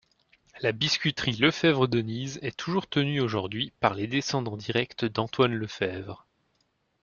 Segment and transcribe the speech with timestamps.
[0.61, 6.25] La biscuiterie Lefèvre-Denise est toujours tenue aujourd'hui par les descendants directs d'Antoine Lefèvre.